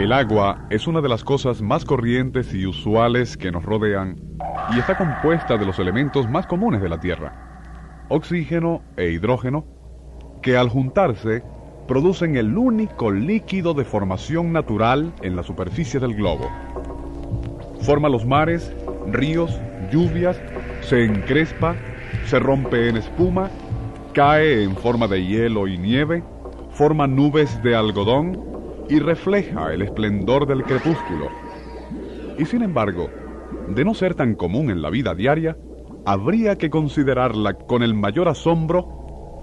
[0.00, 4.16] El agua es una de las cosas más corrientes y usuales que nos rodean
[4.74, 9.66] y está compuesta de los elementos más comunes de la Tierra, oxígeno e hidrógeno,
[10.42, 11.42] que al juntarse
[11.86, 16.50] producen el único líquido de formación natural en la superficie del globo.
[17.82, 18.74] Forma los mares,
[19.06, 19.60] ríos,
[19.92, 20.40] lluvias,
[20.80, 21.76] se encrespa,
[22.24, 23.50] se rompe en espuma,
[24.14, 26.22] cae en forma de hielo y nieve,
[26.72, 31.28] forma nubes de algodón y refleja el esplendor del crepúsculo.
[32.38, 33.10] Y sin embargo,
[33.68, 35.56] de no ser tan común en la vida diaria,
[36.06, 38.82] habría que considerarla con el mayor asombro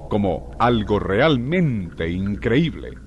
[0.10, 3.07] como algo realmente increíble.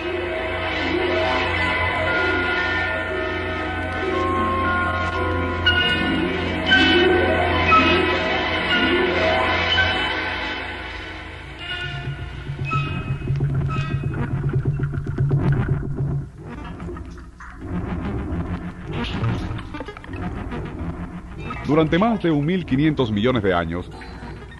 [21.71, 23.89] Durante más de 1.500 millones de años,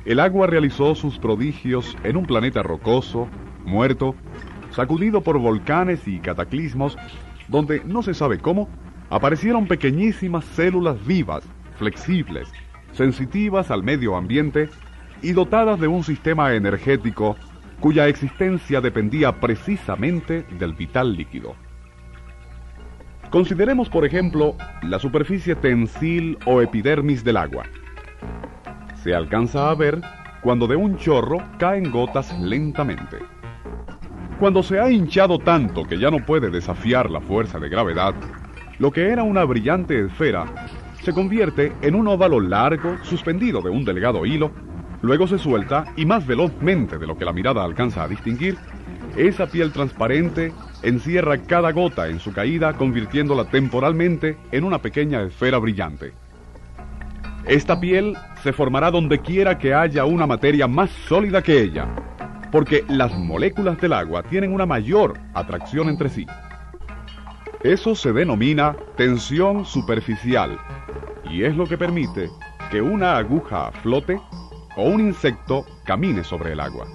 [0.05, 3.27] el agua realizó sus prodigios en un planeta rocoso,
[3.66, 4.16] muerto,
[4.69, 6.97] sacudido por volcanes y cataclismos,
[7.50, 8.69] donde no se sabe cómo,
[9.09, 11.44] aparecieron pequeñísimas células vivas,
[11.77, 12.50] flexibles,
[12.94, 14.69] sensitivas al medio ambiente
[15.21, 17.35] y dotadas de un sistema energético
[17.81, 21.57] cuya existencia dependía precisamente del vital líquido.
[23.31, 27.64] Consideremos, por ejemplo, la superficie tensil o epidermis del agua
[29.03, 30.00] se alcanza a ver
[30.44, 33.18] cuando de un chorro caen gotas lentamente.
[34.40, 38.14] Cuando se ha hinchado tanto que ya no puede desafiar la fuerza de gravedad,
[38.80, 40.46] lo que era una brillante esfera
[41.02, 44.52] se convierte en un óvalo largo suspendido de un delgado hilo,
[45.02, 48.58] luego se suelta y más velozmente de lo que la mirada alcanza a distinguir,
[49.16, 50.53] esa piel transparente
[50.84, 56.14] encierra cada gota en su caída convirtiéndola temporalmente en una pequeña esfera brillante.
[57.47, 61.88] Esta piel se formará donde quiera que haya una materia más sólida que ella,
[62.52, 66.28] porque las moléculas del agua tienen una mayor atracción entre sí.
[67.63, 70.58] Eso se denomina tensión superficial
[71.30, 72.30] y es lo que permite
[72.72, 74.19] que una aguja flote
[74.75, 76.88] o un insecto camine sobre el agua.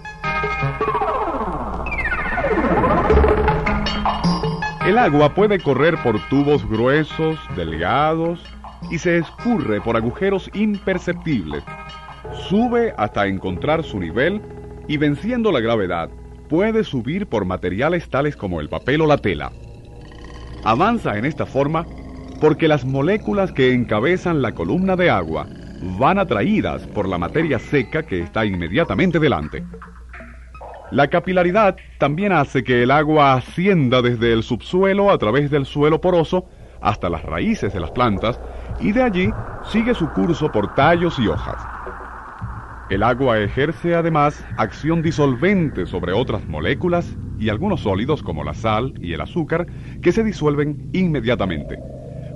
[4.87, 8.41] El agua puede correr por tubos gruesos, delgados
[8.89, 11.65] y se escurre por agujeros imperceptibles.
[12.49, 14.41] Sube hasta encontrar su nivel
[14.87, 16.09] y venciendo la gravedad,
[16.49, 19.51] puede subir por materiales tales como el papel o la tela.
[20.63, 21.85] Avanza en esta forma
[22.41, 25.49] porque las moléculas que encabezan la columna de agua
[25.99, 29.65] van atraídas por la materia seca que está inmediatamente delante.
[30.91, 36.01] La capilaridad también hace que el agua ascienda desde el subsuelo a través del suelo
[36.01, 36.47] poroso
[36.81, 38.39] hasta las raíces de las plantas
[38.79, 39.33] y de allí
[39.73, 41.57] sigue su curso por tallos y hojas.
[42.89, 48.95] El agua ejerce además acción disolvente sobre otras moléculas y algunos sólidos como la sal
[49.01, 49.67] y el azúcar
[50.01, 51.81] que se disuelven inmediatamente.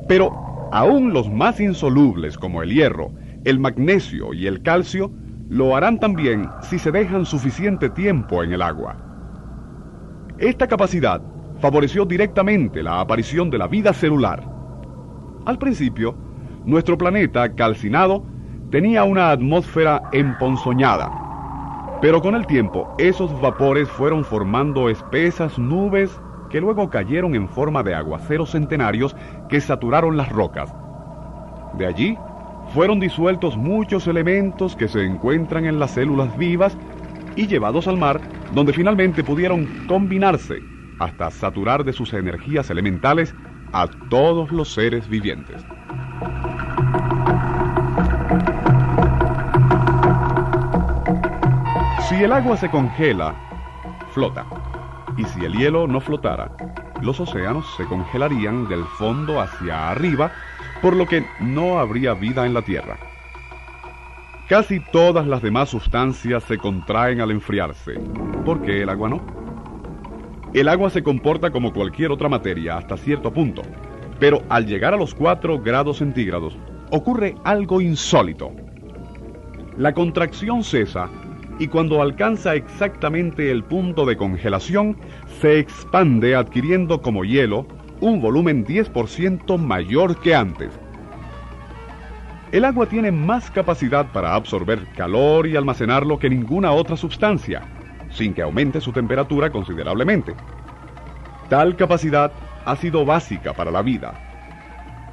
[0.08, 0.32] Pero
[0.72, 3.12] aún los más insolubles como el hierro,
[3.44, 5.12] el magnesio y el calcio
[5.50, 8.96] lo harán también si se dejan suficiente tiempo en el agua.
[10.38, 11.20] Esta capacidad
[11.58, 14.44] favoreció directamente la aparición de la vida celular.
[15.44, 16.14] Al principio,
[16.64, 18.24] nuestro planeta, calcinado,
[18.70, 21.10] tenía una atmósfera emponzoñada.
[22.00, 26.16] Pero con el tiempo, esos vapores fueron formando espesas nubes
[26.48, 29.16] que luego cayeron en forma de aguaceros centenarios
[29.48, 30.72] que saturaron las rocas.
[31.76, 32.16] De allí
[32.72, 36.76] fueron disueltos muchos elementos que se encuentran en las células vivas
[37.36, 38.20] y llevados al mar,
[38.54, 40.62] donde finalmente pudieron combinarse
[40.98, 43.34] hasta saturar de sus energías elementales
[43.72, 45.64] a todos los seres vivientes.
[52.08, 53.34] Si el agua se congela,
[54.10, 54.46] flota.
[55.16, 56.52] Y si el hielo no flotara,
[57.00, 60.30] los océanos se congelarían del fondo hacia arriba
[60.82, 62.98] por lo que no habría vida en la Tierra.
[64.48, 67.94] Casi todas las demás sustancias se contraen al enfriarse.
[68.44, 69.20] ¿Por qué el agua no?
[70.52, 73.62] El agua se comporta como cualquier otra materia hasta cierto punto,
[74.18, 76.56] pero al llegar a los 4 grados centígrados
[76.90, 78.50] ocurre algo insólito.
[79.76, 81.08] La contracción cesa
[81.60, 84.96] y cuando alcanza exactamente el punto de congelación,
[85.40, 87.66] se expande adquiriendo como hielo
[88.00, 90.70] un volumen 10% mayor que antes.
[92.52, 97.62] El agua tiene más capacidad para absorber calor y almacenarlo que ninguna otra sustancia,
[98.10, 100.34] sin que aumente su temperatura considerablemente.
[101.48, 102.32] Tal capacidad
[102.64, 104.14] ha sido básica para la vida.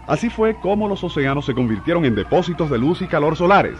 [0.07, 3.77] Así fue como los océanos se convirtieron en depósitos de luz y calor solares.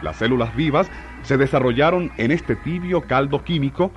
[0.00, 0.90] Las células vivas
[1.22, 3.92] se desarrollaron en este tibio caldo químico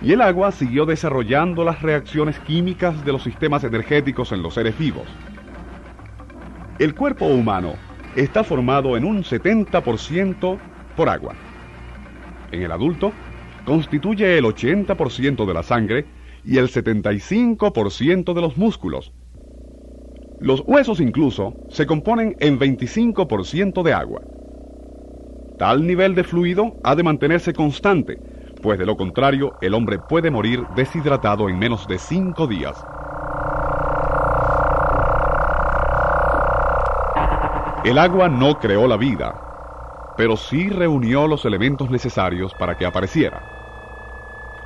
[0.00, 4.78] y el agua siguió desarrollando las reacciones químicas de los sistemas energéticos en los seres
[4.78, 5.08] vivos.
[6.78, 7.74] El cuerpo humano
[8.14, 10.58] está formado en un 70%
[10.94, 11.34] por agua.
[12.52, 13.12] En el adulto,
[13.64, 16.06] constituye el 80% de la sangre
[16.44, 19.12] y el 75% de los músculos.
[20.40, 24.22] Los huesos incluso se componen en 25% de agua.
[25.58, 28.18] Tal nivel de fluido ha de mantenerse constante,
[28.62, 32.84] pues de lo contrario el hombre puede morir deshidratado en menos de 5 días.
[37.84, 43.42] El agua no creó la vida, pero sí reunió los elementos necesarios para que apareciera.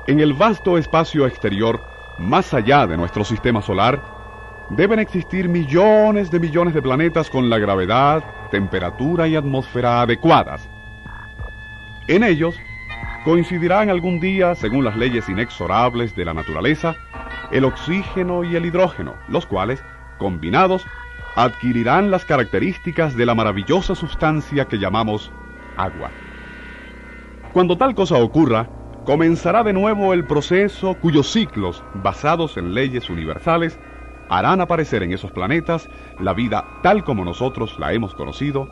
[0.07, 1.79] En el vasto espacio exterior,
[2.17, 4.01] más allá de nuestro sistema solar,
[4.69, 10.67] deben existir millones de millones de planetas con la gravedad, temperatura y atmósfera adecuadas.
[12.07, 12.55] En ellos
[13.23, 16.95] coincidirán algún día, según las leyes inexorables de la naturaleza,
[17.51, 19.83] el oxígeno y el hidrógeno, los cuales,
[20.17, 20.85] combinados,
[21.35, 25.31] adquirirán las características de la maravillosa sustancia que llamamos
[25.77, 26.11] agua.
[27.53, 28.67] Cuando tal cosa ocurra,
[29.05, 33.79] comenzará de nuevo el proceso cuyos ciclos, basados en leyes universales,
[34.29, 35.89] harán aparecer en esos planetas
[36.19, 38.67] la vida tal como nosotros la hemos conocido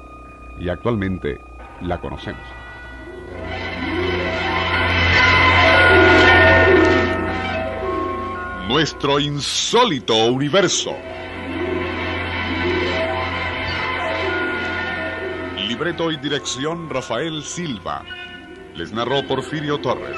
[0.59, 1.39] y actualmente
[1.81, 2.60] la conocemos.
[8.81, 10.95] Nuestro insólito universo.
[15.67, 18.03] Libreto y dirección Rafael Silva.
[18.73, 20.17] Les narró Porfirio Torres.